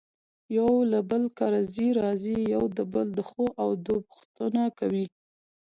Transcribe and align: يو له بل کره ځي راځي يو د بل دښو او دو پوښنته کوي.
يو 0.57 0.71
له 0.91 0.99
بل 1.09 1.23
کره 1.37 1.61
ځي 1.73 1.87
راځي 1.99 2.37
يو 2.53 2.63
د 2.77 2.79
بل 2.93 3.07
دښو 3.17 3.45
او 3.61 3.69
دو 3.85 3.95
پوښنته 4.07 4.63
کوي. 4.79 5.05